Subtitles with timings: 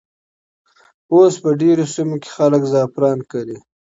[1.13, 3.57] اوس په ډېرو سیمو کې خلک زعفران کري.